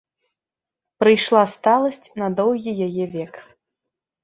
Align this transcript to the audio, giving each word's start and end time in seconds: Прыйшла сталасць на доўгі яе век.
Прыйшла 1.03 1.43
сталасць 1.53 2.07
на 2.23 2.27
доўгі 2.41 2.77
яе 2.89 3.05
век. 3.15 3.33